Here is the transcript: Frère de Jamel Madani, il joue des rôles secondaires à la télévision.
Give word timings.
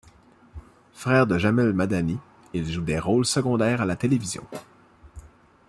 Frère 0.95 1.27
de 1.27 1.37
Jamel 1.37 1.73
Madani, 1.73 2.17
il 2.55 2.65
joue 2.71 2.81
des 2.81 2.97
rôles 2.97 3.27
secondaires 3.27 3.81
à 3.81 3.85
la 3.85 3.95
télévision. 3.95 4.43